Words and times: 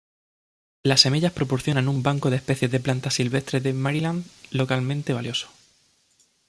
Las 0.81 1.01
semillas 1.01 1.31
proporcionan 1.31 1.87
un 1.87 2.01
"banco" 2.01 2.31
de 2.31 2.37
especies 2.37 2.71
de 2.71 2.79
plantas 2.79 3.13
silvestres 3.13 3.61
de 3.61 3.73
Maryland 3.73 4.25
localmente 4.49 5.13
valioso. 5.13 5.49